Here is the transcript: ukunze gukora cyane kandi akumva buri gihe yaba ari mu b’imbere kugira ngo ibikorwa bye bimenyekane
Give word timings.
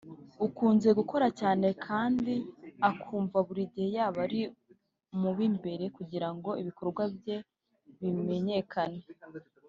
ukunze 0.45 0.89
gukora 0.99 1.27
cyane 1.39 1.67
kandi 1.85 2.33
akumva 2.89 3.37
buri 3.47 3.63
gihe 3.71 3.89
yaba 3.97 4.19
ari 4.25 4.41
mu 5.19 5.31
b’imbere 5.37 5.83
kugira 5.97 6.27
ngo 6.35 6.49
ibikorwa 6.61 7.03
bye 7.17 7.37
bimenyekane 7.99 9.01